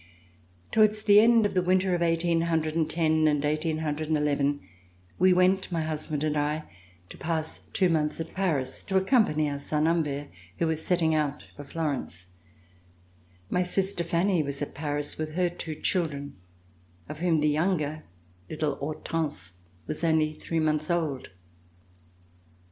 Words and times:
Towards 0.71 1.03
the 1.03 1.19
end 1.19 1.45
of 1.45 1.53
the 1.53 1.61
winter 1.61 1.93
of 1.93 2.01
1810 2.01 3.27
and 3.27 3.43
181 3.43 4.25
1, 4.35 4.59
we 5.19 5.31
went, 5.31 5.71
my 5.71 5.83
husband 5.83 6.23
and 6.23 6.35
I, 6.35 6.63
to 7.09 7.19
pass 7.19 7.67
two 7.71 7.87
months 7.87 8.19
at 8.19 8.33
Paris, 8.33 8.81
to 8.81 8.97
accompany 8.97 9.47
our 9.47 9.59
son 9.59 9.85
Humbert, 9.85 10.29
who 10.57 10.65
was 10.65 10.83
setting 10.83 11.13
out 11.13 11.45
for 11.55 11.63
Florence. 11.63 12.25
My 13.51 13.61
sister 13.61 14.03
Fanny 14.03 14.41
was 14.41 14.59
at 14.59 14.73
Paris 14.73 15.19
with 15.19 15.35
her 15.35 15.51
two 15.51 15.75
children, 15.75 16.35
of 17.07 17.19
whom 17.19 17.39
the 17.39 17.49
younger, 17.49 18.01
little 18.49 18.77
Hortense, 18.77 19.53
was 19.85 20.03
only 20.03 20.33
three 20.33 20.59
months 20.59 20.89
old. 20.89 21.27